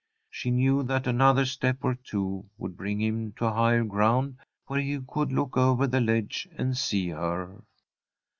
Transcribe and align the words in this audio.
She 0.31 0.49
knew 0.49 0.81
that 0.81 1.05
another 1.05 1.45
step 1.45 1.83
or 1.83 1.93
two 1.93 2.49
would 2.57 2.75
bring 2.75 2.99
him 2.99 3.33
to 3.33 3.51
higher 3.51 3.83
ground, 3.83 4.37
where 4.65 4.79
he 4.81 4.99
could 5.07 5.31
look 5.31 5.55
over 5.55 5.85
the 5.85 6.01
ledge 6.01 6.49
and 6.57 6.75
see 6.75 7.09
her. 7.09 7.61